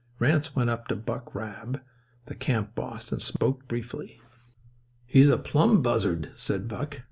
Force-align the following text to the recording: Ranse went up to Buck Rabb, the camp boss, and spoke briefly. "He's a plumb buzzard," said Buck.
Ranse 0.17 0.55
went 0.55 0.71
up 0.71 0.87
to 0.87 0.95
Buck 0.95 1.35
Rabb, 1.35 1.79
the 2.25 2.33
camp 2.33 2.73
boss, 2.73 3.11
and 3.11 3.21
spoke 3.21 3.67
briefly. 3.67 4.19
"He's 5.05 5.29
a 5.29 5.37
plumb 5.37 5.83
buzzard," 5.83 6.31
said 6.35 6.67
Buck. 6.67 6.97